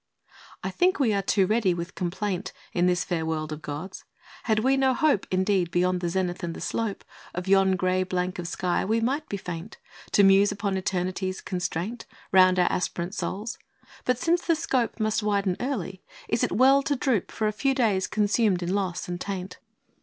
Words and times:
T 0.63 0.69
THINK 0.71 0.99
we 0.99 1.13
are 1.13 1.21
too 1.21 1.45
ready 1.45 1.75
with 1.75 1.93
complaint 1.93 2.53
1 2.73 2.79
In 2.79 2.85
this 2.87 3.03
fair 3.03 3.23
world 3.23 3.51
of 3.51 3.61
God's. 3.61 4.03
Had 4.45 4.57
we 4.57 4.75
no 4.75 4.95
hope 4.95 5.27
Indeed 5.29 5.69
beyond 5.69 6.01
the 6.01 6.09
zenith 6.09 6.41
and 6.41 6.55
the 6.55 6.59
slope 6.59 7.03
Of 7.35 7.47
yon 7.47 7.75
gray 7.75 8.01
blank 8.01 8.39
of 8.39 8.47
sky, 8.47 8.83
we 8.83 8.99
might 8.99 9.29
be 9.29 9.37
faint 9.37 9.77
To 10.13 10.23
muse 10.23 10.51
upon 10.51 10.75
eternity's 10.75 11.39
constraint 11.39 12.07
Round 12.31 12.57
our 12.57 12.71
aspirant 12.71 13.13
souls. 13.13 13.59
But 14.03 14.17
since 14.17 14.41
the 14.41 14.55
scope 14.55 14.99
Must 14.99 15.21
widen 15.21 15.55
early, 15.59 16.01
is 16.27 16.43
it 16.43 16.51
well 16.51 16.81
to 16.81 16.95
droop 16.95 17.29
For 17.31 17.45
a 17.45 17.51
few 17.53 17.75
days 17.75 18.07
consumed 18.07 18.63
in 18.63 18.73
loss 18.73 19.07
and 19.07 19.21
taint? 19.21 19.59